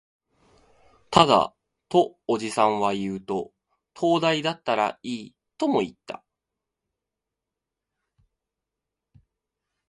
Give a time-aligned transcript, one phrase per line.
[1.11, 1.53] ただ、
[1.87, 3.53] とおじさんは言うと、
[3.93, 6.23] 灯台だったらいい、とも言った